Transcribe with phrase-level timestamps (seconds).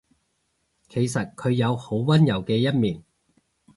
[0.89, 3.03] 其實佢有好溫柔嘅一面